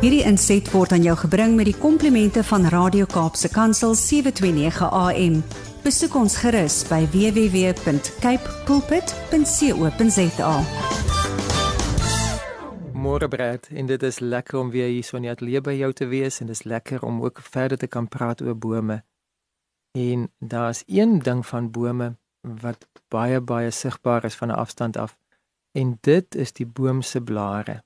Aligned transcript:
Hierdie 0.00 0.22
inset 0.24 0.64
word 0.72 0.94
aan 0.96 1.02
jou 1.04 1.12
gebring 1.20 1.58
met 1.58 1.66
die 1.68 1.76
komplimente 1.76 2.40
van 2.48 2.62
Radio 2.72 3.04
Kaapse 3.04 3.50
Kansel 3.52 3.92
729 3.92 4.86
AM. 4.96 5.34
Besoek 5.84 6.14
ons 6.16 6.38
gerus 6.40 6.78
by 6.88 7.02
www.cape 7.12 8.54
pulpit.co.za. 8.64 10.54
Môre 12.96 13.28
Brad, 13.28 13.68
en 13.68 13.92
dit 13.92 14.08
is 14.08 14.22
lekker 14.24 14.56
om 14.62 14.72
weer 14.72 14.88
hier 14.88 15.04
so 15.04 15.20
in 15.20 15.28
die 15.28 15.34
ateljee 15.34 15.60
by 15.68 15.76
jou 15.82 15.92
te 15.92 16.08
wees 16.08 16.40
en 16.40 16.48
dit 16.48 16.56
is 16.56 16.64
lekker 16.64 17.04
om 17.04 17.20
ook 17.20 17.44
verder 17.44 17.76
te 17.84 17.92
kan 17.92 18.08
praat 18.08 18.40
oor 18.40 18.56
bome. 18.56 19.02
En 19.92 20.30
daar's 20.40 20.80
een 20.88 21.18
ding 21.28 21.44
van 21.44 21.68
bome 21.76 22.14
wat 22.40 22.88
baie 23.12 23.44
baie 23.44 23.68
sigbaar 23.68 24.24
is 24.24 24.40
van 24.40 24.48
'n 24.48 24.56
afstand 24.64 24.96
af. 24.96 25.18
En 25.76 25.98
dit 26.00 26.34
is 26.34 26.56
die 26.56 26.66
boom 26.66 27.02
se 27.02 27.20
blare. 27.20 27.84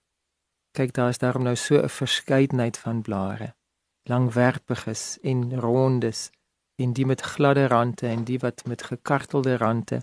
Kyk, 0.75 0.95
daar 0.95 1.09
is 1.09 1.19
daarom 1.19 1.43
nou 1.43 1.57
so 1.57 1.83
'n 1.83 1.89
verskeidenheid 1.89 2.79
van 2.79 3.03
blare. 3.03 3.55
Langwerpiges 4.03 5.19
en 5.23 5.61
rondes 5.61 6.31
en 6.77 6.93
die 6.93 7.07
met 7.07 7.21
gladde 7.21 7.67
rande 7.67 8.07
en 8.07 8.25
die 8.25 8.39
wat 8.39 8.65
met 8.67 8.83
gekartelde 8.83 9.57
rande 9.57 10.03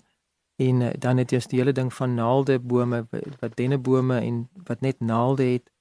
en 0.56 0.82
uh, 0.82 0.90
dan 1.00 1.18
het 1.18 1.32
jy 1.32 1.40
die 1.48 1.60
hele 1.60 1.72
ding 1.72 1.94
van 1.94 2.14
naalde 2.14 2.60
bome 2.60 3.08
wat 3.40 3.56
dennebome 3.56 4.20
en 4.20 4.50
wat 4.64 4.82
net 4.82 5.00
naalde 5.00 5.44
het. 5.44 5.72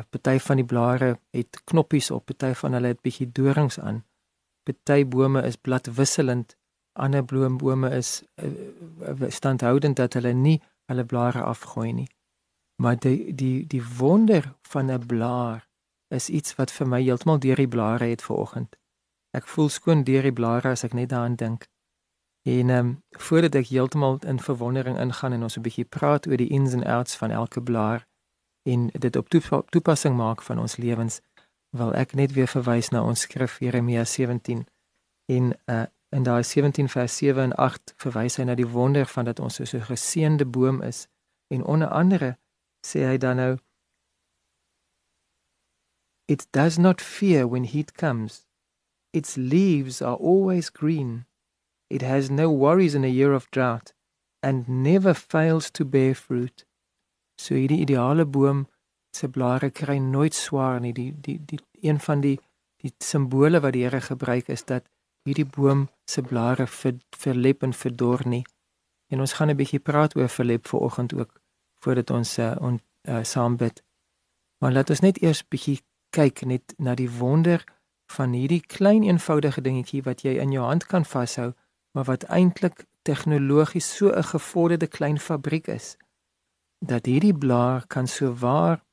'n 0.00 0.06
Party 0.10 0.38
van 0.38 0.56
die 0.56 0.64
blare 0.64 1.18
het 1.30 1.60
knoppies 1.64 2.10
op, 2.10 2.24
party 2.24 2.52
van 2.54 2.72
hulle 2.72 2.86
het 2.86 3.00
bietjie 3.00 3.32
dorings 3.32 3.78
aan. 3.80 4.04
Party 4.62 5.06
bome 5.06 5.42
is 5.42 5.56
bladwisselend 5.56 6.56
ander 6.92 7.24
bloombome 7.24 7.90
is 7.90 8.22
uh, 8.34 9.28
standhoudend 9.28 9.96
dat 9.96 10.12
hulle 10.12 10.32
nie 10.32 10.62
hulle 10.84 11.04
blare 11.04 11.42
afgooi 11.42 11.92
nie. 11.92 12.08
Maar 12.76 12.98
die 12.98 13.34
die 13.34 13.66
die 13.66 13.82
wonder 13.98 14.54
van 14.62 14.90
'n 14.90 15.06
blaar 15.06 15.68
is 16.08 16.28
iets 16.28 16.54
wat 16.54 16.70
vir 16.70 16.86
my 16.86 17.02
heeltemal 17.02 17.38
deur 17.38 17.56
die 17.56 17.68
blare 17.68 18.04
het 18.04 18.22
vanoggend. 18.22 18.76
Ek 19.30 19.46
voel 19.46 19.68
skoon 19.68 20.04
deur 20.04 20.22
die 20.22 20.32
blare 20.32 20.68
as 20.68 20.84
ek 20.84 20.92
net 20.92 21.08
daaraan 21.08 21.36
dink. 21.36 21.68
En 22.42 22.70
ehm 22.70 22.78
um, 22.78 23.02
voordat 23.10 23.54
ek 23.54 23.66
heeltemal 23.66 24.18
in 24.26 24.40
verwondering 24.40 24.98
ingaan 24.98 25.32
en 25.32 25.42
ons 25.42 25.56
'n 25.56 25.62
bietjie 25.62 25.84
praat 25.84 26.26
oor 26.26 26.36
die 26.36 26.48
ins 26.48 26.72
en 26.72 26.84
outs 26.84 27.16
van 27.16 27.30
elke 27.30 27.62
blaar 27.62 28.06
en 28.62 28.86
dit 28.86 29.16
op 29.16 29.28
toepassing 29.68 30.16
maak 30.16 30.42
van 30.42 30.58
ons 30.58 30.76
lewens, 30.76 31.20
wil 31.70 31.94
ek 31.94 32.12
net 32.12 32.32
weer 32.32 32.48
verwys 32.48 32.88
na 32.88 33.02
ons 33.02 33.20
skrif 33.20 33.58
Jeremia 33.58 34.04
17 34.04 34.66
en 35.26 35.56
uh 35.66 35.84
In 36.12 36.22
daai 36.22 36.42
17 36.42 36.88
vers 36.88 37.16
7 37.16 37.42
en 37.42 37.54
8 37.56 37.94
verwys 37.96 38.34
hy 38.36 38.44
na 38.44 38.54
die 38.54 38.68
wonder 38.68 39.06
van 39.08 39.24
dat 39.24 39.38
ons 39.40 39.54
so 39.56 39.76
'n 39.76 39.88
geseënde 39.88 40.44
boom 40.44 40.82
is 40.82 41.08
en 41.48 41.64
onder 41.64 41.88
andere 41.88 42.36
sê 42.84 43.06
hy 43.08 43.16
dan 43.18 43.36
nou 43.36 43.54
It 46.28 46.46
does 46.52 46.78
not 46.78 47.00
fear 47.00 47.46
when 47.46 47.64
heat 47.64 47.94
comes. 47.94 48.46
Its 49.12 49.36
leaves 49.36 50.00
are 50.00 50.16
always 50.16 50.70
green. 50.70 51.26
It 51.90 52.00
has 52.02 52.30
no 52.30 52.50
worries 52.50 52.94
in 52.94 53.04
a 53.04 53.08
year 53.08 53.32
of 53.34 53.50
drought 53.50 53.92
and 54.42 54.68
never 54.68 55.14
fails 55.14 55.70
to 55.72 55.84
bear 55.84 56.14
fruit. 56.14 56.64
So 57.36 57.54
hierdie 57.54 57.82
ideale 57.84 58.24
boom 58.24 58.66
se 59.12 59.28
blare 59.28 59.70
kry 59.70 59.98
nooit 59.98 60.34
swaar 60.34 60.80
nie. 60.80 60.92
Die 60.92 61.12
die 61.12 61.38
die 61.44 61.60
een 61.82 62.00
van 62.00 62.22
die 62.24 62.38
die 62.82 62.94
simbole 62.98 63.60
wat 63.60 63.76
die 63.76 63.84
Here 63.84 64.00
gebruik 64.00 64.48
is 64.48 64.64
dat 64.64 64.88
hierdie 65.28 65.46
boom 65.46 65.88
se 66.08 66.22
blare 66.22 66.66
vir 66.66 66.96
verlep 67.24 67.62
en 67.62 67.76
verdor 67.76 68.24
nie. 68.26 68.44
En 69.10 69.20
ons 69.20 69.32
gaan 69.32 69.50
'n 69.50 69.56
bietjie 69.56 69.84
praat 69.84 70.16
oor 70.16 70.28
verlep 70.28 70.66
vanoggend 70.66 71.14
ook 71.14 71.41
voordat 71.82 72.10
ons 72.10 72.38
uh, 72.38 72.54
on, 72.60 72.80
uh, 73.08 73.22
saam 73.22 73.56
bid. 73.56 73.82
Maar 74.62 74.72
laat 74.72 74.90
ons 74.90 75.02
net 75.02 75.18
eers 75.22 75.42
bietjie 75.48 75.80
kyk 76.14 76.44
net 76.46 76.74
na 76.78 76.94
die 76.94 77.10
wonder 77.10 77.64
van 78.12 78.34
hierdie 78.36 78.60
klein 78.60 79.02
eenvoudige 79.02 79.64
dingetjie 79.64 80.02
wat 80.06 80.22
jy 80.22 80.36
in 80.42 80.52
jou 80.52 80.64
hand 80.66 80.86
kan 80.86 81.04
vashou, 81.08 81.52
maar 81.96 82.06
wat 82.10 82.28
eintlik 82.28 82.84
tegnologies 83.02 83.88
so 83.96 84.12
'n 84.12 84.22
gevorderde 84.22 84.86
klein 84.86 85.18
fabriek 85.18 85.66
is. 85.66 85.96
Dat 86.78 87.06
hierdie 87.06 87.34
blaar 87.34 87.86
kan 87.86 88.06
so 88.06 88.34
waar 88.34 88.84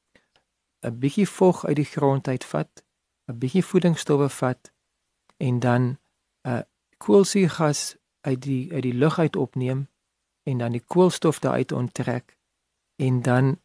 'n 0.81 1.00
bietjie 1.00 1.28
vog 1.28 1.66
uit 1.66 1.75
die 1.75 1.91
grond 1.96 2.28
uitvat, 2.28 2.84
'n 3.28 3.38
bietjie 3.38 3.66
voedingsstowwe 3.66 4.30
vat 4.30 4.72
en 5.38 5.59
dan 5.59 5.81
'n 5.84 5.97
uh, 6.50 6.62
koolsuurgas 6.97 7.96
uit 8.22 8.41
die 8.41 8.74
uit 8.74 8.81
die 8.81 8.94
lug 8.94 9.19
uit 9.19 9.35
opneem 9.35 9.88
en 10.44 10.58
dan 10.58 10.72
die 10.72 10.84
koolstof 10.85 11.40
daaruit 11.40 11.72
onttrek 11.72 12.39
en 13.00 13.22
dan 13.22 13.60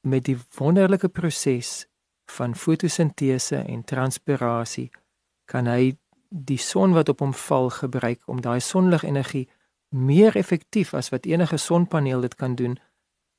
met 0.00 0.24
die 0.24 0.38
wonderlike 0.56 1.08
proses 1.08 1.86
van 2.30 2.54
fotosintese 2.54 3.56
en 3.56 3.84
transpirasie 3.84 4.90
kan 5.44 5.66
hy 5.66 5.96
die 6.28 6.60
son 6.60 6.92
wat 6.92 7.08
op 7.08 7.24
hom 7.24 7.32
val 7.34 7.70
gebruik 7.70 8.20
om 8.26 8.40
daai 8.44 8.60
sonligenergie 8.60 9.48
meer 9.88 10.36
effektief 10.36 10.92
as 10.94 11.08
wat 11.14 11.26
enige 11.26 11.56
sonpaneel 11.56 12.20
dit 12.20 12.34
kan 12.34 12.54
doen 12.54 12.76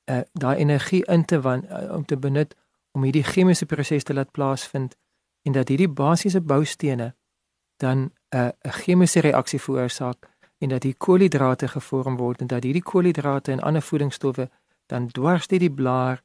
uh, 0.10 0.22
daai 0.34 0.58
energie 0.58 1.04
in 1.06 1.26
te 1.26 1.42
wan 1.42 1.64
uh, 1.70 1.94
om 1.96 2.06
te 2.06 2.18
benut 2.18 2.56
om 2.92 3.06
hierdie 3.06 3.24
chemiese 3.24 3.66
proses 3.66 4.04
te 4.04 4.14
laat 4.14 4.32
plaasvind 4.32 4.98
en 5.48 5.56
dat 5.56 5.70
hierdie 5.70 5.90
basiese 6.02 6.42
boustene 6.42 7.14
dan 7.78 8.12
'n 8.36 8.52
'n 8.68 8.72
chemiese 8.82 9.20
reaksie 9.20 9.62
veroorsaak 9.62 10.28
en 10.58 10.70
dat 10.70 10.82
die 10.82 10.94
koolhidrate 10.94 11.68
gevorm 11.68 12.18
word 12.18 12.42
en 12.42 12.48
dat 12.48 12.64
hierdie 12.64 12.84
koolhidrate 12.84 13.52
en 13.52 13.60
ander 13.60 13.82
voedingsstowwe 13.82 14.50
dan 14.90 15.08
dwars 15.14 15.48
deur 15.48 15.62
die 15.62 15.74
blaar, 15.74 16.24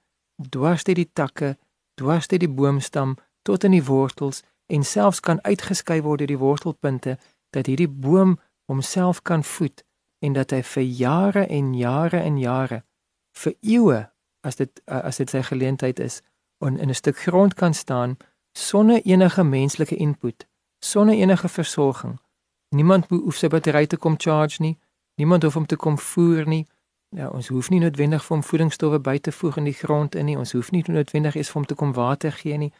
dwars 0.50 0.84
deur 0.84 0.98
die 0.98 1.10
takke, 1.12 1.54
dwars 2.00 2.28
deur 2.28 2.40
die 2.42 2.50
boomstam 2.50 3.16
tot 3.44 3.64
in 3.64 3.76
die 3.76 3.84
wortels 3.84 4.42
en 4.72 4.84
selfs 4.84 5.20
kan 5.20 5.42
uitgeskei 5.44 6.00
word 6.02 6.24
deur 6.24 6.32
die 6.32 6.40
wortelpunte 6.40 7.18
dat 7.52 7.68
hierdie 7.68 7.88
boom 7.88 8.38
homself 8.70 9.20
kan 9.22 9.44
voed 9.44 9.84
en 10.24 10.32
dat 10.32 10.54
hy 10.56 10.62
vir 10.64 10.86
jare 11.04 11.44
en 11.46 11.74
jare 11.76 12.22
en 12.24 12.38
jare 12.40 12.80
vir 13.42 13.54
eeue 13.60 14.00
as 14.44 14.56
dit 14.56 14.80
as 14.86 15.20
dit 15.20 15.30
sy 15.30 15.42
geleentheid 15.44 16.00
is 16.00 16.22
in 16.64 16.80
'n 16.80 16.94
stuk 16.94 17.18
grond 17.18 17.54
kan 17.54 17.74
staan 17.74 18.16
sonder 18.56 19.00
enige 19.04 19.44
menslike 19.44 19.96
input 19.96 20.46
sonder 20.84 21.14
enige 21.14 21.48
versorging. 21.48 22.20
Niemand 22.68 23.06
hoef 23.08 23.36
sy 23.36 23.48
battery 23.48 23.86
te 23.86 23.96
kom 23.96 24.16
charge 24.18 24.62
nie. 24.62 24.78
Niemand 25.16 25.42
hoef 25.42 25.54
hom 25.54 25.66
te 25.66 25.76
kom 25.76 25.98
voer 25.98 26.46
nie. 26.48 26.66
Ja, 27.14 27.28
ons 27.28 27.48
hoef 27.48 27.68
nie 27.70 27.78
noodwendig 27.78 28.24
vir 28.26 28.34
hom 28.34 28.42
voedingsstowwe 28.42 28.98
by 28.98 29.18
te 29.22 29.32
voeg 29.32 29.60
in 29.60 29.68
die 29.68 29.76
grond 29.78 30.16
in 30.18 30.26
nie. 30.26 30.38
Ons 30.38 30.52
hoef 30.56 30.72
nie 30.74 30.82
noodwendig 30.86 31.36
eens 31.38 31.50
vir 31.52 31.60
hom 31.60 31.66
te 31.70 31.76
kom 31.78 31.92
water 31.94 32.34
gee 32.34 32.58
nie. 32.58 32.72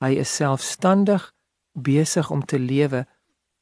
Hy 0.00 0.14
is 0.22 0.32
selfstandig 0.32 1.26
besig 1.72 2.30
om 2.30 2.44
te 2.44 2.58
lewe 2.58 3.04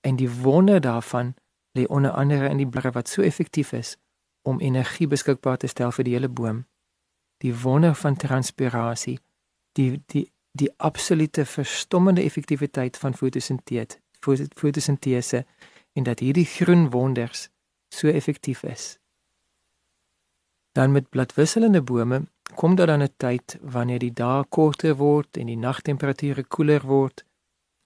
en 0.07 0.17
die 0.17 0.31
wonder 0.31 0.81
daarvan 0.81 1.35
lê 1.79 1.87
onder 1.87 2.11
andere 2.11 2.49
in 2.49 2.63
die 2.63 2.67
blare 2.67 2.93
wat 2.95 3.09
so 3.09 3.23
effektief 3.23 3.73
is 3.73 3.97
om 4.43 4.61
energie 4.61 5.07
beskikbaar 5.11 5.59
te 5.59 5.67
stel 5.67 5.91
vir 5.93 6.07
die 6.07 6.15
hele 6.15 6.29
boom. 6.29 6.63
Die 7.43 7.55
wonder 7.63 7.95
van 7.95 8.17
transpirasie, 8.17 9.19
die 9.73 10.03
die 10.07 10.29
die 10.53 10.71
absolute 10.77 11.45
verstommende 11.47 12.23
effektiwiteit 12.23 12.97
van 12.99 13.15
fotosintese 13.15 13.99
fotosintese 14.59 15.45
en 15.93 16.03
dat 16.03 16.19
hierdie 16.19 16.45
groen 16.45 16.91
wonders 16.91 17.49
so 17.89 18.09
effektief 18.09 18.63
is. 18.63 19.00
Dan 20.73 20.93
met 20.93 21.09
bladwisselende 21.09 21.83
bome 21.83 22.23
kom 22.55 22.75
daar 22.75 22.87
dan 22.87 23.03
'n 23.03 23.15
tyd 23.17 23.59
wanneer 23.63 23.99
die 23.99 24.13
dae 24.13 24.45
korter 24.49 24.97
word 24.97 25.37
en 25.37 25.47
die 25.47 25.57
nagtemperature 25.57 26.45
koeler 26.45 26.83
word, 26.87 27.25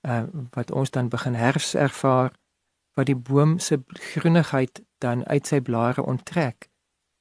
uh, 0.09 0.23
wat 0.51 0.71
ons 0.71 0.91
dan 0.91 1.09
begin 1.09 1.35
herfs 1.35 1.75
ervaar, 1.75 2.33
wat 2.95 3.07
die 3.07 3.17
boom 3.17 3.59
se 3.59 3.83
groenigheid 3.89 4.83
dan 4.99 5.27
uit 5.27 5.47
sy 5.47 5.61
blare 5.61 6.03
onttrek. 6.03 6.69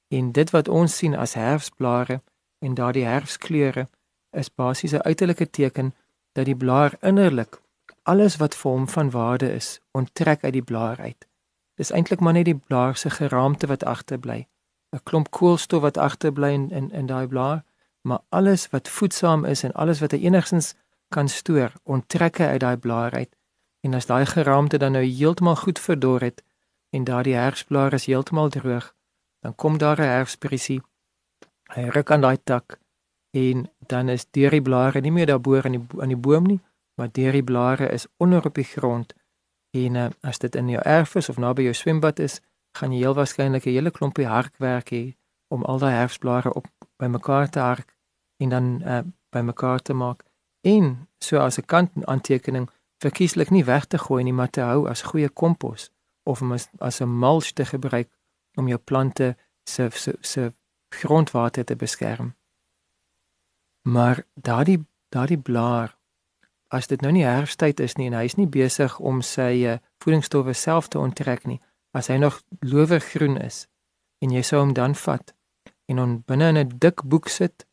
En 0.07 0.31
dit 0.31 0.49
wat 0.49 0.67
ons 0.67 0.97
sien 0.97 1.15
as 1.15 1.33
herfsblare 1.33 2.21
en 2.59 2.73
daardie 2.73 3.05
herfskleure 3.05 3.87
is 4.31 4.53
basies 4.53 4.93
'n 4.93 5.01
uiterlike 5.01 5.49
teken 5.49 5.93
dat 6.31 6.45
die 6.45 6.55
blaar 6.55 6.97
innerlik 7.01 7.61
alles 8.03 8.35
wat 8.35 8.55
vir 8.55 8.71
hom 8.71 8.87
van 8.89 9.09
waarde 9.09 9.53
is, 9.53 9.79
onttrek 9.91 10.43
uit 10.43 10.53
die 10.53 10.63
blaar 10.63 10.99
uit. 10.99 11.27
Dis 11.75 11.91
eintlik 11.91 12.19
maar 12.19 12.33
net 12.33 12.45
die 12.45 12.61
blaar 12.67 12.97
se 12.97 13.09
geraamte 13.09 13.67
wat 13.67 13.83
agterbly. 13.83 14.47
'n 14.93 15.03
Klomp 15.03 15.29
koolstof 15.29 15.81
wat 15.81 15.97
agterbly 15.97 16.51
in 16.53 16.69
in, 16.69 16.91
in 16.91 17.05
daai 17.05 17.27
blaar, 17.27 17.63
maar 18.01 18.19
alles 18.29 18.69
wat 18.69 18.89
voedsaam 18.89 19.45
is 19.45 19.63
en 19.63 19.71
alles 19.71 19.99
wat 19.99 20.11
hy 20.11 20.17
enigstens 20.17 20.75
kan 21.07 21.27
stoor, 21.27 21.71
onttrek 21.83 22.37
hy 22.37 22.45
uit 22.45 22.59
daai 22.59 22.77
blaar 22.77 23.13
uit. 23.13 23.35
En 23.81 23.93
as 23.93 24.05
daai 24.05 24.25
geraamte 24.25 24.77
dan 24.77 24.91
nou 24.91 25.03
heeltemal 25.03 25.55
goed 25.55 25.79
verdor 25.79 26.21
het 26.21 26.43
en 26.89 27.03
daardie 27.03 27.35
herfsblaar 27.35 27.93
is 27.93 28.05
heeltemal 28.05 28.49
droog, 28.49 28.93
dan 29.39 29.55
kom 29.55 29.77
daar 29.77 29.99
'n 29.99 30.13
herfsbrisie. 30.17 30.81
Hy 31.73 31.83
ruk 31.89 32.11
aan 32.11 32.21
daai 32.21 32.37
tak 32.43 32.79
en 33.31 33.69
dan 33.87 34.09
is 34.09 34.25
deur 34.31 34.49
die 34.49 34.61
blare 34.61 35.01
nie 35.01 35.11
meer 35.11 35.25
daarbo 35.25 35.61
aan 35.61 35.71
die 35.71 35.85
aan 36.01 36.13
die 36.13 36.17
boom 36.17 36.43
nie, 36.43 36.59
maar 36.95 37.11
deur 37.11 37.31
die 37.31 37.43
blare 37.43 37.89
is 37.89 38.07
onder 38.17 38.45
op 38.45 38.55
die 38.55 38.69
grond. 38.75 39.13
En 39.71 39.95
uh, 39.95 40.07
as 40.21 40.37
dit 40.37 40.55
in 40.55 40.69
jou 40.69 40.81
erf 40.85 41.15
is 41.15 41.29
of 41.29 41.37
naby 41.37 41.61
jou 41.61 41.73
swembad 41.73 42.19
is, 42.19 42.41
gaan 42.77 42.91
jy 42.91 42.99
heel 42.99 43.13
waarskynlik 43.13 43.65
'n 43.65 43.75
hele 43.75 43.91
klompie 43.91 44.27
harkwerk 44.27 44.89
hê 44.89 45.15
om 45.47 45.63
al 45.63 45.79
daai 45.79 45.93
herfsblare 45.93 46.53
op 46.53 46.67
bymekaar 46.97 47.49
te 47.49 47.59
hark 47.59 47.97
en 48.37 48.49
dan 48.49 48.81
uh, 48.85 48.99
bymekaar 49.29 49.79
te 49.79 49.93
maak 49.93 50.23
En 50.63 51.09
so 51.17 51.37
as 51.37 51.57
'n 51.57 51.65
kant 51.65 51.91
aantekening 52.05 52.69
verkieslik 52.97 53.49
nie 53.49 53.65
weg 53.65 53.85
te 53.85 53.97
gooi 53.97 54.23
nie, 54.23 54.33
maar 54.33 54.49
te 54.49 54.61
hou 54.61 54.87
as 54.89 55.01
goeie 55.01 55.29
kompos 55.29 55.91
of 56.23 56.41
om 56.41 56.51
as, 56.51 56.69
as 56.77 57.01
'n 57.01 57.19
mulch 57.19 57.51
te 57.51 57.65
gebruik 57.65 58.09
om 58.55 58.67
jou 58.67 58.79
plante 58.79 59.37
se 59.63 59.89
se 59.89 60.17
se 60.21 60.53
grondwater 60.89 61.65
te 61.65 61.75
beskerm. 61.75 62.35
Maar 63.81 64.23
daardie 64.33 64.85
daardie 65.09 65.37
blaar 65.37 65.97
as 66.67 66.87
dit 66.87 67.01
nou 67.01 67.13
nie 67.13 67.25
herfsttyd 67.25 67.79
is 67.79 67.95
nie 67.95 68.07
en 68.07 68.13
hy 68.13 68.23
is 68.23 68.35
nie 68.35 68.47
besig 68.47 68.99
om 68.99 69.21
sy 69.21 69.63
uh, 69.65 69.77
voedingsstowwe 69.97 70.53
self 70.53 70.87
te 70.87 70.99
onttrek 70.99 71.45
nie, 71.45 71.61
as 71.93 72.09
hy 72.09 72.17
nog 72.17 72.41
lowergroen 72.59 73.37
is 73.37 73.67
en 74.19 74.31
jy 74.33 74.41
sou 74.41 74.59
hom 74.59 74.73
dan 74.73 74.95
vat 74.95 75.33
en 75.91 75.97
hom 76.01 76.23
binne 76.27 76.47
in 76.53 76.57
'n 76.57 76.77
dik 76.85 77.03
boek 77.03 77.29
sit 77.29 77.65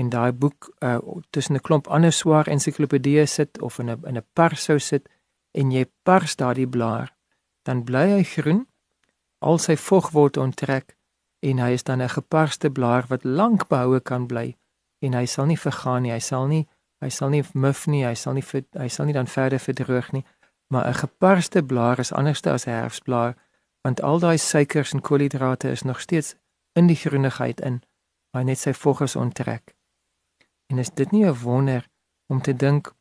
en 0.00 0.10
daai 0.10 0.32
boek 0.32 0.70
uh, 0.82 0.98
tussen 1.30 1.56
'n 1.56 1.64
klomp 1.66 1.86
ander 1.88 2.12
swaar 2.12 2.48
ensiklopedieë 2.48 3.26
sit 3.26 3.60
of 3.60 3.78
in 3.78 3.90
'n 3.90 4.06
in 4.10 4.16
'n 4.16 4.26
pars 4.32 4.64
sou 4.64 4.78
sit 4.78 5.08
en 5.52 5.70
jy 5.70 5.84
pars 6.02 6.36
daardie 6.36 6.68
blaar. 6.76 7.14
Dan 7.62 7.84
bly 7.84 8.06
hy 8.16 8.22
groen 8.22 8.66
al 9.38 9.58
sy 9.58 9.76
vog 9.76 10.10
word 10.10 10.36
onttrek 10.36 10.96
en 11.40 11.58
hy 11.58 11.70
is 11.72 11.82
dan 11.82 12.02
'n 12.02 12.08
geparste 12.08 12.70
blaar 12.70 13.04
wat 13.08 13.24
lank 13.24 13.68
behoue 13.68 14.00
kan 14.00 14.26
bly 14.26 14.56
en 15.00 15.12
hy 15.12 15.26
sal 15.26 15.46
nie 15.46 15.58
vergaan 15.58 16.02
nie 16.02 16.12
hy 16.12 16.20
sal 16.20 16.46
nie 16.46 16.66
hy 17.00 17.08
sal 17.08 17.30
nie 17.30 17.44
muf 17.52 17.86
nie 17.86 18.04
hy 18.04 18.14
sal 18.14 18.34
nie 18.34 18.44
hy 18.78 18.88
sal 18.88 19.06
nie 19.06 19.14
dan 19.14 19.26
verder 19.26 19.58
verdroog 19.58 20.12
nie 20.12 20.24
maar 20.68 20.88
'n 20.88 20.94
geparste 20.94 21.62
blaar 21.62 21.98
is 21.98 22.12
anderste 22.12 22.50
as 22.50 22.66
'n 22.66 22.70
herfsblaar 22.70 23.34
want 23.80 24.02
al 24.02 24.18
daai 24.18 24.38
suikers 24.38 24.92
en 24.92 25.00
koolhidrate 25.00 25.70
is 25.70 25.82
nog 25.82 26.00
steeds 26.00 26.34
in 26.72 26.86
die 26.86 26.96
groenigheid 26.96 27.60
in 27.60 27.82
maar 28.30 28.44
net 28.44 28.58
sy 28.58 28.72
vog 28.74 29.02
is 29.06 29.16
onttrek. 29.16 29.74
En 30.70 30.78
is 30.78 30.90
dit 30.94 31.10
nie 31.10 31.26
'n 31.26 31.42
wonder 31.42 31.88
om 32.26 32.42
te 32.42 32.56
dink 32.56 32.92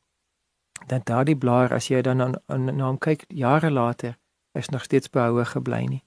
dat 0.87 1.05
daardie 1.05 1.37
blaar 1.37 1.73
as 1.73 1.87
jy 1.87 2.01
dan 2.01 2.17
na 2.47 2.85
hom 2.85 2.97
kyk 2.97 3.23
jare 3.27 3.71
later 3.71 4.17
is 4.51 4.69
nog 4.69 4.83
steeds 4.83 5.09
behoue 5.09 5.45
gebly 5.45 5.85
nie? 5.85 6.03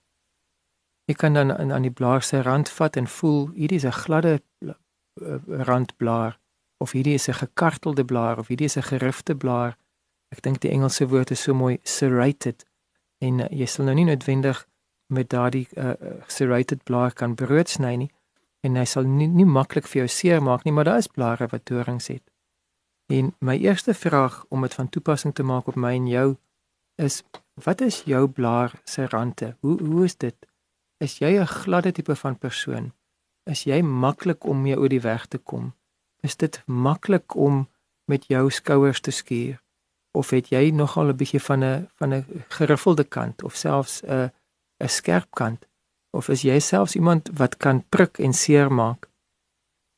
Jy 1.05 1.15
kan 1.15 1.35
dan 1.35 1.59
aan, 1.59 1.73
aan 1.73 1.83
die 1.83 1.91
blaar 1.91 2.23
se 2.23 2.43
rand 2.43 2.69
vat 2.69 2.97
en 2.97 3.07
voel 3.07 3.49
hierdie 3.49 3.77
is 3.77 3.85
'n 3.85 3.93
gladde 3.93 4.43
uh, 4.61 4.75
randblaar 5.47 6.39
of 6.79 6.93
hierdie 6.93 7.15
is 7.15 7.29
'n 7.29 7.35
gekartelde 7.35 8.05
blaar 8.05 8.39
of 8.39 8.47
hierdie 8.47 8.67
is 8.67 8.77
'n 8.77 8.83
gerifte 8.83 9.35
blaar. 9.37 9.77
Ek 10.29 10.43
dink 10.43 10.61
die 10.61 10.71
Engelse 10.71 11.09
woord 11.09 11.31
is 11.31 11.43
so 11.43 11.55
mooi 11.55 11.79
serrated 11.83 12.65
en 13.23 13.45
uh, 13.45 13.49
jy 13.51 13.69
sal 13.71 13.89
nou 13.89 13.95
nie 13.99 14.09
noodwendig 14.09 14.65
met 15.13 15.31
daardie 15.31 15.67
uh, 15.77 15.95
serrated 16.27 16.83
blaar 16.89 17.15
kan 17.15 17.37
brood 17.39 17.69
sny 17.69 17.95
nie 18.05 18.11
en 18.67 18.79
hy 18.79 18.85
sal 18.87 19.07
nie, 19.09 19.29
nie 19.29 19.47
maklik 19.47 19.89
vir 19.91 20.05
jou 20.05 20.11
seer 20.11 20.43
maak 20.43 20.65
nie, 20.65 20.73
maar 20.75 20.87
daar 20.87 21.03
is 21.03 21.11
blare 21.11 21.49
wat 21.51 21.65
dorings 21.67 22.07
het. 22.13 22.23
En 23.11 23.33
my 23.43 23.57
eerste 23.59 23.95
vraag 23.95 24.45
om 24.55 24.63
dit 24.63 24.75
van 24.79 24.89
toepassing 24.89 25.35
te 25.35 25.43
maak 25.43 25.67
op 25.69 25.77
my 25.77 25.97
en 25.99 26.07
jou 26.07 26.29
is 27.03 27.23
wat 27.67 27.83
is 27.85 28.03
jou 28.09 28.29
blaar 28.29 28.73
se 28.85 29.07
rande? 29.07 29.57
Hoe 29.61 29.77
hoe 29.83 30.05
is 30.05 30.17
dit? 30.17 30.37
Is 31.01 31.19
jy 31.19 31.39
'n 31.41 31.47
gladde 31.47 31.93
tipe 31.93 32.17
van 32.17 32.39
persoon? 32.39 32.93
Is 33.45 33.65
jy 33.65 33.83
maklik 33.83 34.45
om 34.45 34.63
mee 34.63 34.79
oor 34.79 34.89
die 34.89 35.01
weg 35.01 35.27
te 35.27 35.39
kom? 35.39 35.75
Is 36.23 36.37
dit 36.37 36.63
maklik 36.67 37.35
om 37.35 37.69
met 38.07 38.27
jou 38.27 38.51
skouers 38.51 39.01
te 39.01 39.11
skuur? 39.11 39.62
Of 40.13 40.31
het 40.31 40.49
jy 40.49 40.71
nogal 40.71 41.09
'n 41.09 41.17
bietjie 41.17 41.41
van 41.41 41.65
'n 41.65 41.89
van 41.99 42.15
'n 42.15 42.25
geriffelde 42.49 43.05
kant 43.05 43.43
of 43.43 43.57
selfs 43.57 44.03
'n 44.05 44.31
'n 44.85 44.89
skerp 44.89 45.29
kant? 45.31 45.67
Of 46.11 46.29
is 46.29 46.43
jy 46.43 46.59
selfs 46.59 46.95
iemand 46.95 47.31
wat 47.35 47.57
kan 47.57 47.85
prik 47.89 48.19
en 48.19 48.33
seermaak? 48.33 49.09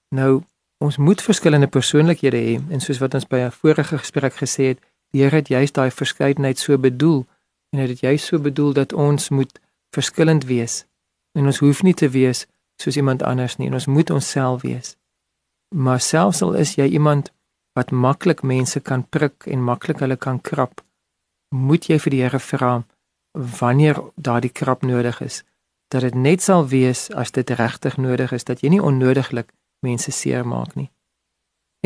Nou, 0.09 0.43
ons 0.79 0.97
moet 0.97 1.23
verskillende 1.23 1.67
persoonlikhede 1.67 2.37
hê 2.37 2.55
en 2.71 2.81
soos 2.81 2.99
wat 2.99 3.15
ons 3.15 3.27
by 3.27 3.37
'n 3.37 3.51
vorige 3.51 3.99
gesprek 3.99 4.35
gesê 4.35 4.63
het, 4.63 4.79
die 5.11 5.23
Here 5.23 5.37
het 5.37 5.49
juist 5.49 5.75
daai 5.75 5.91
verskeidenheid 5.91 6.59
so 6.59 6.79
bedoel 6.79 7.27
en 7.71 7.79
dit 7.79 7.89
het 7.89 8.01
juist 8.01 8.27
so 8.27 8.39
bedoel 8.39 8.73
dat 8.73 8.93
ons 8.93 9.29
moet 9.29 9.61
verskillend 9.91 10.45
wees 10.45 10.85
en 11.33 11.47
ons 11.47 11.59
hoef 11.59 11.83
nie 11.83 11.95
te 11.95 12.09
wees 12.09 12.47
soos 12.83 12.97
iemand 12.97 13.23
anders 13.23 13.57
nie 13.57 13.67
en 13.67 13.75
ons 13.75 13.87
moet 13.87 14.11
onsself 14.11 14.63
wees. 14.63 14.97
Maar 15.75 16.01
selfs 16.01 16.43
al 16.43 16.55
is 16.55 16.75
jy 16.75 16.87
iemand 16.87 17.33
wat 17.75 17.91
maklik 17.91 18.43
mense 18.43 18.81
kan 18.81 19.03
prik 19.09 19.47
en 19.51 19.65
maklik 19.65 20.01
hulle 20.03 20.17
kan 20.17 20.41
krap, 20.41 20.83
moet 21.51 21.89
jy 21.91 21.99
vir 21.99 22.15
die 22.15 22.23
Here 22.23 22.41
vra 22.41 22.73
wanneer 23.33 23.99
daardie 24.15 24.53
krap 24.53 24.83
nodig 24.83 25.21
is 25.21 25.43
dat 25.91 26.03
dit 26.03 26.15
net 26.15 26.43
sal 26.43 26.67
wees 26.71 27.11
as 27.11 27.31
dit 27.31 27.51
regtig 27.51 27.97
nodig 27.97 28.33
is 28.33 28.45
dat 28.45 28.63
jy 28.63 28.73
nie 28.75 28.83
onnodiglik 28.83 29.53
mense 29.83 30.11
seermaak 30.11 30.75
nie. 30.75 30.91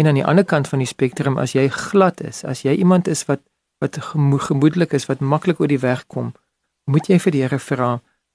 En 0.00 0.06
aan 0.06 0.17
die 0.17 0.25
ander 0.25 0.44
kant 0.44 0.69
van 0.69 0.79
die 0.79 0.88
spektrum 0.88 1.37
as 1.38 1.52
jy 1.52 1.67
glad 1.69 2.20
is, 2.25 2.44
as 2.44 2.62
jy 2.62 2.76
iemand 2.79 3.08
is 3.08 3.26
wat 3.29 3.43
wat 3.79 3.94
gemoedelik 4.02 4.93
is, 4.93 5.06
wat 5.06 5.20
maklik 5.20 5.61
oor 5.61 5.70
die 5.70 5.79
weg 5.79 6.00
kom, 6.11 6.32
moet 6.91 7.06
jy 7.06 7.19
vir 7.23 7.34
die 7.34 7.43
Here 7.44 7.58
vra 7.62 7.91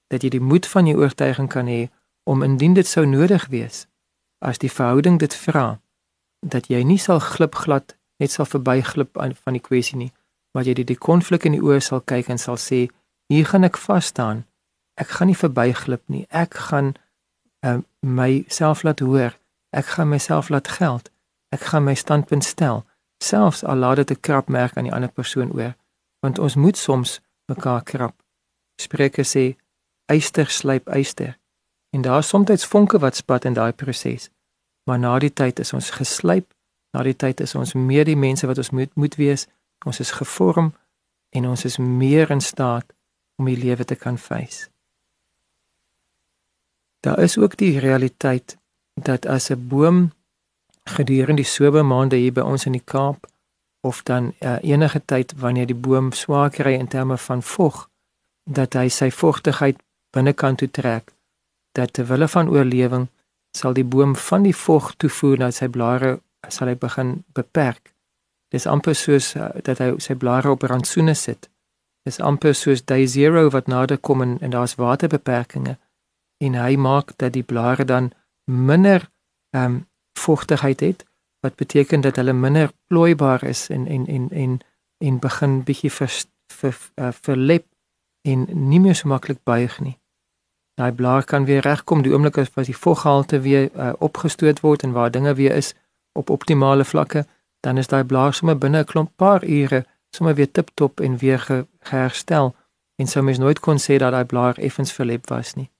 dat 0.08 0.22
jy 0.24 0.30
die 0.36 0.40
moed 0.40 0.66
van 0.66 0.86
jou 0.86 0.96
oortuiging 1.02 1.50
kan 1.52 1.68
hê 1.68 1.88
om 2.24 2.42
indien 2.42 2.74
dit 2.74 2.86
sou 2.86 3.04
nodig 3.06 3.48
wees 3.52 3.86
as 4.40 4.60
die 4.60 4.70
verhouding 4.72 5.18
dit 5.20 5.34
vra 5.34 5.80
dat 6.44 6.68
jy 6.68 6.82
nie 6.84 6.98
sal 6.98 7.20
glip 7.20 7.54
glad 7.54 7.96
net 8.22 8.30
sal 8.30 8.46
verbyglip 8.46 9.16
van 9.16 9.56
die 9.56 9.64
kwessie 9.68 9.98
nie 9.98 10.12
maar 10.54 10.64
jy 10.64 10.74
dit 10.80 10.86
die 10.86 11.00
konflik 11.08 11.44
in 11.48 11.56
die 11.56 11.64
oë 11.64 11.80
sal 11.80 12.00
kyk 12.00 12.28
en 12.30 12.38
sal 12.38 12.60
sê 12.60 12.86
hier 13.32 13.46
gaan 13.50 13.64
ek 13.64 13.80
vas 13.86 14.12
staan 14.12 14.44
ek 14.94 15.08
gaan 15.08 15.30
nie 15.30 15.38
verbyglip 15.38 16.02
nie. 16.06 16.26
Ek 16.30 16.54
gaan 16.54 16.94
uh, 17.66 17.80
myself 18.00 18.82
laat 18.82 19.00
hoor. 19.00 19.34
Ek 19.70 19.86
gaan 19.96 20.08
myself 20.08 20.48
laat 20.48 20.68
geld. 20.68 21.10
Ek 21.54 21.66
gaan 21.70 21.86
my 21.86 21.94
standpunt 21.94 22.44
stel 22.44 22.84
selfs 23.24 23.62
al 23.64 23.78
laat 23.80 23.96
dit 23.96 24.10
'n 24.10 24.20
krap 24.20 24.48
merk 24.48 24.76
aan 24.76 24.84
die 24.84 24.92
ander 24.92 25.08
persoon 25.08 25.52
oor. 25.52 25.74
Want 26.20 26.38
ons 26.38 26.54
moet 26.54 26.76
soms 26.76 27.20
mekaar 27.46 27.82
krap. 27.82 28.14
Spreuke 28.76 29.24
sê 29.24 29.56
eyster 30.06 30.50
slyp 30.50 30.88
eyster. 30.88 31.38
En 31.90 32.02
daar 32.02 32.18
is 32.18 32.28
soms 32.28 32.66
vonke 32.66 32.98
wat 32.98 33.16
spat 33.16 33.44
in 33.44 33.54
daai 33.54 33.72
proses. 33.72 34.30
Maar 34.84 34.98
na 34.98 35.18
die 35.18 35.32
tyd 35.32 35.58
is 35.58 35.72
ons 35.72 35.90
geslyp, 35.90 36.52
na 36.92 37.02
die 37.02 37.16
tyd 37.16 37.40
is 37.40 37.54
ons 37.54 37.74
meer 37.74 38.04
die 38.04 38.16
mense 38.16 38.46
wat 38.46 38.58
ons 38.58 38.70
moet 38.70 38.92
moet 38.94 39.14
wees. 39.20 39.46
Ons 39.86 40.00
is 40.00 40.10
gevorm 40.10 40.72
en 41.34 41.48
ons 41.48 41.64
is 41.64 41.78
meer 41.78 42.30
in 42.30 42.40
staat 42.40 42.92
om 43.36 43.48
die 43.50 43.58
lewe 43.58 43.84
te 43.84 43.94
kan 43.94 44.18
face. 44.18 44.68
Daar 47.00 47.18
is 47.18 47.38
ook 47.38 47.56
die 47.56 47.78
realiteit 47.78 48.56
dat 48.94 49.26
as 49.26 49.50
'n 49.50 49.68
boom 49.68 50.12
gedurende 50.84 51.42
die 51.42 51.50
somermaande 51.50 52.16
hier 52.16 52.32
by 52.32 52.40
ons 52.40 52.66
in 52.66 52.72
die 52.72 52.84
Kaap 52.84 53.26
of 53.80 54.02
dan 54.02 54.34
uh, 54.40 54.56
enige 54.62 55.02
tyd 55.04 55.32
wanneer 55.36 55.66
die 55.66 55.76
boom 55.76 56.12
swaar 56.12 56.50
kry 56.50 56.72
in 56.72 56.88
terme 56.88 57.18
van 57.18 57.42
vog 57.42 57.88
dat 58.44 58.74
hy 58.74 58.88
sy 58.88 59.10
vogtigheid 59.10 59.80
binnekant 60.10 60.58
toe 60.58 60.70
trek 60.70 61.12
dat 61.72 61.92
ter 61.92 62.06
wille 62.06 62.28
van 62.28 62.48
oorlewing 62.48 63.08
sal 63.56 63.74
die 63.74 63.84
boom 63.84 64.16
van 64.16 64.42
die 64.42 64.56
vog 64.56 64.92
toevoer 64.96 65.38
na 65.38 65.50
sy 65.50 65.68
blare 65.68 66.18
sal 66.48 66.68
hy 66.68 66.76
begin 66.76 67.22
beperk. 67.34 67.94
Dis 68.52 68.66
amper 68.66 68.94
soos 68.94 69.32
uh, 69.36 69.48
dat 69.64 69.80
hy 69.80 69.94
sy 70.02 70.14
blare 70.14 70.50
op 70.52 70.66
rantsoene 70.68 71.14
sit. 71.14 71.48
Dis 72.04 72.20
amper 72.20 72.54
soos 72.54 72.84
day 72.84 73.06
zero 73.06 73.48
wat 73.50 73.70
nader 73.70 73.98
kom 73.98 74.22
en, 74.22 74.36
en 74.44 74.52
daar's 74.52 74.76
waterbeperkings 74.76 75.78
en 76.44 76.54
hy 76.58 76.76
maak 76.76 77.14
dat 77.16 77.32
die 77.32 77.46
blare 77.46 77.84
dan 77.84 78.12
minder 78.50 79.08
ehm 79.54 79.64
um, 79.64 79.82
vogtigheid 80.18 80.80
het 80.80 81.04
wat 81.42 81.56
beteken 81.56 82.00
dat 82.00 82.16
hulle 82.16 82.32
minder 82.32 82.70
plooibaar 82.86 83.44
is 83.44 83.68
en 83.70 83.86
en 83.86 84.06
en 84.06 84.28
en 84.30 84.60
en 84.98 85.18
begin 85.18 85.62
bietjie 85.64 85.90
ver, 85.90 86.12
ver, 86.46 86.76
uh, 86.94 87.10
verlep 87.10 87.66
en 88.22 88.46
nie 88.68 88.80
meer 88.80 88.94
so 88.94 89.08
maklik 89.08 89.42
buig 89.44 89.80
nie 89.80 89.98
daai 90.74 90.92
blaar 90.92 91.24
kan 91.24 91.44
weer 91.44 91.62
regkom 91.62 92.02
die 92.02 92.12
oomblik 92.12 92.38
as 92.38 92.50
die 92.66 92.76
voggehalte 92.76 93.40
weer 93.40 93.70
uh, 93.74 93.92
opgestoot 93.98 94.60
word 94.60 94.82
en 94.82 94.92
waar 94.92 95.10
dinge 95.10 95.34
weer 95.34 95.54
is 95.54 95.74
op 96.12 96.30
optimale 96.30 96.84
vlakke, 96.84 97.26
dan 97.60 97.78
is 97.78 97.86
daai 97.86 98.04
blaar 98.04 98.34
sommer 98.34 98.58
binne 98.58 98.78
'n 98.82 98.84
klomp 98.84 99.10
paar 99.16 99.44
ure 99.44 99.84
sommer 100.14 100.34
weer 100.34 100.50
tiptop 100.50 101.00
en 101.00 101.16
weer 101.16 101.38
ge 101.38 101.66
herstel 101.78 102.54
en 102.96 103.06
sou 103.06 103.24
mens 103.24 103.38
nooit 103.38 103.60
kon 103.60 103.78
sê 103.78 103.96
dat 103.98 104.12
daai 104.12 104.24
blaar 104.24 104.58
effens 104.58 104.92
verlep 104.92 105.28
was 105.28 105.54
nie. 105.54 105.70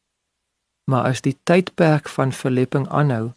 Maar 0.91 1.03
as 1.03 1.21
die 1.21 1.39
tydperk 1.43 2.09
van 2.09 2.33
verlepping 2.33 2.89
aanhou, 2.89 3.33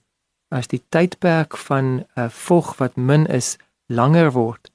as 0.50 0.68
die 0.68 0.84
tydperk 0.90 1.58
van 1.58 1.86
'n 1.86 2.00
uh, 2.00 2.24
eh, 2.24 2.30
vog 2.30 2.78
wat 2.78 2.96
min 2.96 3.26
is 3.26 3.58
langer 3.86 4.32
word, 4.32 4.72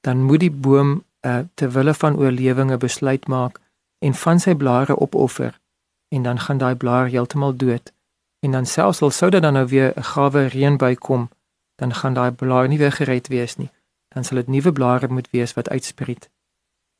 dan 0.00 0.22
moet 0.22 0.40
die 0.40 0.50
boom 0.50 1.04
uh, 1.26 1.38
ter 1.54 1.70
wille 1.70 1.94
van 1.94 2.16
oorlewing 2.16 2.70
'n 2.70 2.78
besluit 2.78 3.26
maak 3.26 3.60
en 3.98 4.14
van 4.14 4.40
sy 4.40 4.54
blare 4.54 4.96
opoffer 4.96 5.60
en 6.08 6.22
dan 6.22 6.40
gaan 6.40 6.58
daai 6.58 6.74
blaar 6.74 7.06
heeltemal 7.06 7.56
dood. 7.56 7.92
En 8.40 8.50
dan 8.50 8.66
selfs 8.66 9.02
al 9.02 9.10
sou 9.10 9.30
dit 9.30 9.42
dan 9.42 9.52
nou 9.52 9.66
weer 9.66 9.92
'n 9.96 10.02
gawe 10.02 10.46
reënbui 10.46 10.94
kom, 10.94 11.30
dan 11.74 11.94
gaan 11.94 12.14
daai 12.14 12.30
blaar 12.30 12.68
nie 12.68 12.78
weer 12.78 12.92
gered 12.92 13.28
wees 13.28 13.56
nie. 13.56 13.70
Dan 14.08 14.24
sal 14.24 14.36
dit 14.36 14.46
nuwe 14.46 14.72
blare 14.72 15.08
moet 15.08 15.30
wees 15.30 15.54
wat 15.54 15.68
uitspreid. 15.68 16.30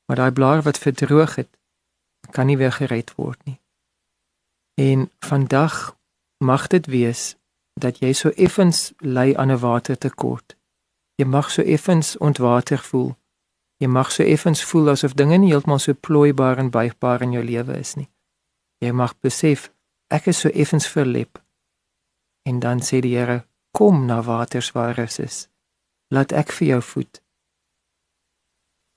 Maar 0.07 0.17
daai 0.17 0.31
blaar 0.31 0.63
wat 0.63 0.79
verdroog 0.79 1.35
het, 1.35 1.49
kan 2.31 2.47
nie 2.47 2.57
weer 2.57 2.73
gered 2.73 3.15
word 3.15 3.45
nie. 3.45 3.61
En 4.75 5.11
vandag 5.19 5.97
mag 6.39 6.67
dit 6.67 6.87
wees 6.87 7.37
dat 7.75 7.99
jy 7.99 8.13
so 8.13 8.29
effens 8.29 8.93
ly 8.99 9.35
aan 9.35 9.51
'n 9.51 9.59
watertekort 9.59 10.57
Jy 11.15 11.27
mag 11.31 11.51
so 11.51 11.63
effens 11.63 12.17
ontwater 12.19 12.79
voel. 12.79 13.13
Jy 13.79 13.87
mag 13.87 14.11
so 14.11 14.23
effens 14.27 14.65
voel 14.67 14.91
asof 14.91 15.15
dinge 15.15 15.39
nie 15.39 15.53
heeltemal 15.53 15.79
so 15.79 15.95
plooibaar 15.95 16.59
en 16.59 16.73
buigbaar 16.75 17.23
in 17.23 17.37
jou 17.37 17.45
lewe 17.45 17.79
is 17.79 17.95
nie. 17.95 18.09
Jy 18.83 18.93
mag 18.93 19.15
besef 19.21 19.71
ek 20.09 20.29
is 20.33 20.41
so 20.41 20.49
effens 20.49 20.87
verlep. 20.89 21.39
En 22.45 22.61
dan 22.61 22.81
sê 22.81 23.01
die 23.01 23.17
Here, 23.17 23.45
kom 23.73 24.07
na 24.07 24.23
waters 24.23 24.73
waar 24.73 24.95
rus 24.99 25.19
is. 25.19 25.49
Laat 26.11 26.33
ek 26.33 26.53
vir 26.53 26.69
jou 26.69 26.83
voed. 26.83 27.21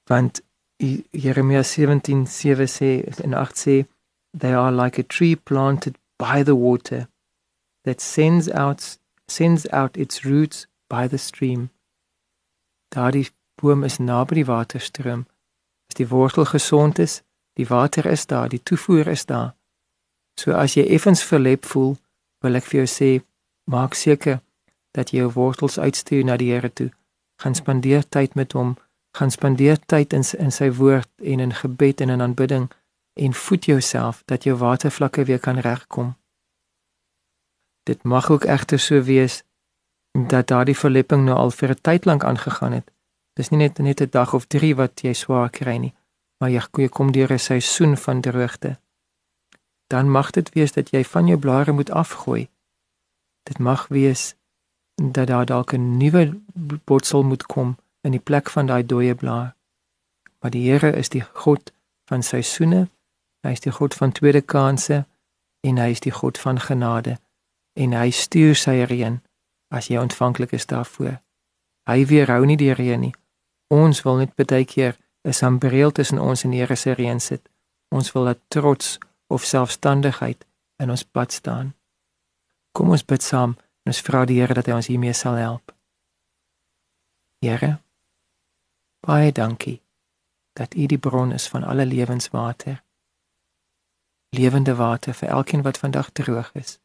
Want 0.09 0.41
Jeremia 0.77 1.63
17:7 1.63 2.67
sê 2.69 2.91
en 3.23 3.33
8 3.33 3.57
sê 3.57 3.87
they 4.37 4.53
are 4.53 4.71
like 4.71 4.99
a 4.99 5.03
tree 5.03 5.35
planted 5.35 5.97
by 6.17 6.43
the 6.43 6.55
water 6.55 7.07
that 7.83 8.01
sends 8.01 8.49
out 8.51 8.99
sends 9.27 9.69
out 9.71 9.97
its 9.97 10.23
roots 10.23 10.67
by 10.87 11.07
the 11.07 11.17
stream. 11.17 11.71
Daardie 12.89 13.29
boom 13.55 13.83
is 13.83 13.97
naby 13.97 14.35
die 14.35 14.45
waterstroom. 14.45 15.25
As 15.89 15.95
die 15.95 16.07
wortel 16.07 16.45
gesond 16.45 16.99
is, 16.99 17.23
die 17.53 17.67
water 17.67 18.05
is 18.05 18.25
daar, 18.25 18.49
die 18.49 18.63
toevoer 18.63 19.07
is 19.07 19.25
daar. 19.25 19.56
So 20.39 20.53
as 20.53 20.75
jy 20.77 20.85
effens 20.93 21.23
verlep 21.23 21.65
voel, 21.65 21.95
wil 22.45 22.55
ek 22.59 22.67
vir 22.69 22.83
jou 22.83 22.89
sê, 22.91 23.09
maak 23.65 23.97
seker 23.97 24.39
dat 24.93 25.11
jy 25.11 25.23
jou 25.23 25.31
wortels 25.33 25.79
uitstuur 25.79 26.25
na 26.25 26.37
die 26.37 26.51
Here 26.53 26.69
toe. 26.69 26.91
Gaan 27.41 27.55
spandeer 27.57 28.05
tyd 28.05 28.35
met 28.35 28.53
hom, 28.53 28.75
gaan 29.17 29.33
spandeer 29.33 29.79
tyd 29.85 30.13
in 30.13 30.25
in 30.37 30.53
sy 30.53 30.69
woord 30.73 31.09
en 31.21 31.39
in 31.39 31.53
gebed 31.53 32.01
en 32.01 32.13
in 32.13 32.21
aanbidding 32.21 32.69
en 33.17 33.33
voed 33.33 33.65
jouself 33.65 34.21
dat 34.25 34.43
jou 34.43 34.55
watervlakke 34.57 35.25
weer 35.25 35.39
kan 35.39 35.59
regkom. 35.59 36.15
Dit 37.83 38.03
mag 38.03 38.29
ook 38.29 38.45
egter 38.45 38.79
so 38.79 39.01
wees 39.01 39.43
dat 40.27 40.47
daardie 40.47 40.77
verlepping 40.77 41.25
nou 41.25 41.37
al 41.37 41.51
vir 41.51 41.69
'n 41.69 41.81
tyd 41.81 42.05
lank 42.05 42.23
aangegaan 42.23 42.73
het. 42.73 42.91
Dis 43.33 43.49
nie 43.49 43.59
net 43.59 43.77
net 43.77 44.01
'n 44.01 44.09
dag 44.09 44.33
of 44.33 44.45
3 44.45 44.75
wat 44.75 45.01
jy 45.01 45.13
swaar 45.13 45.49
kry 45.49 45.77
nie, 45.77 45.93
maar 46.39 46.49
jy 46.49 46.89
kom 46.89 47.11
deur 47.11 47.31
'n 47.31 47.39
seisoen 47.39 47.97
van 47.97 48.21
droogte. 48.21 48.77
Dan 49.87 50.11
mag 50.11 50.31
dit 50.31 50.49
wees 50.53 50.71
dat 50.71 50.89
jy 50.89 51.03
van 51.03 51.27
jou 51.27 51.39
blare 51.39 51.71
moet 51.71 51.91
afgooi. 51.91 52.49
Dit 53.43 53.59
mag 53.59 53.87
wees 53.87 54.35
dat 54.95 55.27
daar 55.27 55.45
dalk 55.45 55.73
'n 55.73 55.97
nuwe 55.97 56.41
botsel 56.83 57.23
moet 57.23 57.45
kom 57.45 57.77
in 58.01 58.11
die 58.11 58.19
plek 58.19 58.49
van 58.49 58.65
daai 58.65 58.85
dooie 58.85 59.15
blaar. 59.15 59.55
Maar 60.39 60.51
die 60.51 60.71
Here 60.71 60.91
is 60.91 61.09
die 61.09 61.23
God 61.33 61.71
van 62.05 62.23
seisoene 62.23 62.89
Hy 63.47 63.53
is 63.55 63.63
die 63.63 63.71
God 63.71 63.95
van 63.95 64.11
tweede 64.11 64.41
kansse 64.41 65.05
en 65.63 65.77
hy 65.79 65.91
is 65.93 66.01
die 66.03 66.11
God 66.11 66.37
van 66.41 66.59
genade 66.59 67.17
en 67.79 67.93
hy 67.95 68.09
stuur 68.11 68.57
sy 68.59 68.81
reën 68.89 69.21
as 69.71 69.87
jy 69.91 70.01
ontvanklik 70.01 70.55
is 70.57 70.67
daarvoor. 70.67 71.19
Hy 71.87 72.05
weerhou 72.09 72.41
nie 72.49 72.57
die 72.59 72.73
reën 72.75 72.99
nie. 72.99 73.13
Ons 73.71 74.01
wil 74.03 74.19
net 74.19 74.33
baie 74.35 74.65
keer 74.65 74.97
'n 75.23 75.33
sambreel 75.33 75.91
tussen 75.91 76.19
ons 76.19 76.43
en 76.43 76.51
die 76.51 76.59
Here 76.59 76.75
se 76.75 76.91
reën 76.91 77.19
sit. 77.19 77.49
Ons 77.91 78.11
wil 78.11 78.25
dat 78.25 78.39
trots 78.47 78.99
of 79.27 79.45
selfstandigheid 79.45 80.45
in 80.77 80.89
ons 80.89 81.03
pad 81.03 81.31
staan. 81.31 81.73
Kom 82.71 82.89
ons 82.89 83.05
bid 83.05 83.23
saam 83.23 83.55
en 83.83 83.93
ons 83.93 84.01
vra 84.01 84.25
die 84.25 84.39
Here 84.39 84.53
dat 84.53 84.69
hy 84.69 84.77
ons 84.77 84.89
hiermee 84.91 85.13
sal 85.13 85.39
help. 85.41 85.73
Here, 87.41 87.77
baie 89.05 89.31
dankie 89.31 89.81
dat 90.57 90.73
U 90.73 90.85
die 90.89 90.97
bron 90.97 91.31
is 91.31 91.47
van 91.47 91.63
alle 91.63 91.85
lewenswater 91.85 92.81
lewende 94.29 94.75
water 94.75 95.13
vir 95.13 95.29
elkeen 95.29 95.61
wat 95.61 95.77
vandag 95.77 96.09
droog 96.09 96.51
is. 96.53 96.79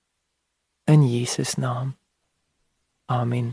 In 0.85 1.09
Jesus 1.11 1.55
naam. 1.55 1.97
Amen. 3.05 3.53